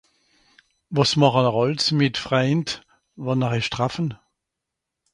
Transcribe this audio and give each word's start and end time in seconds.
wàs 0.95 1.11
màchen'r 1.19 1.57
àls 1.63 1.85
mìt 1.97 2.15
freind 2.25 2.67
wànn 3.25 3.45
er 3.45 3.53
eich 3.57 3.69
traffen 3.75 4.09